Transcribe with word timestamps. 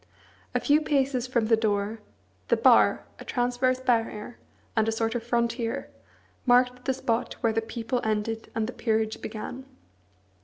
A 0.55 0.59
few 0.59 0.81
paces 0.81 1.27
from 1.27 1.45
the 1.45 1.55
door, 1.55 1.99
the 2.47 2.57
bar, 2.57 3.03
a 3.19 3.23
transverse 3.23 3.79
barrier, 3.79 4.39
and 4.75 4.87
a 4.87 4.91
sort 4.91 5.13
of 5.13 5.21
frontier, 5.21 5.91
marked 6.43 6.85
the 6.85 6.93
spot 6.95 7.33
where 7.41 7.53
the 7.53 7.61
people 7.61 8.01
ended 8.03 8.49
and 8.55 8.65
the 8.65 8.73
peerage 8.73 9.21
began. 9.21 9.63